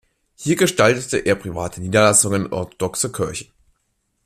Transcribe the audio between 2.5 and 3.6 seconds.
orthodoxe Kirchen.